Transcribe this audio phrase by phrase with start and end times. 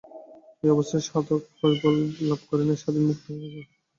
[0.63, 3.65] এই অবস্থায় সাধক কৈবল্য লাভ করেন, স্বাধীন ও মুক্ত হইয়া যান।